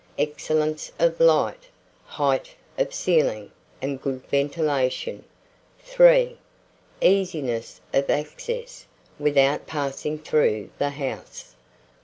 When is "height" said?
2.05-2.55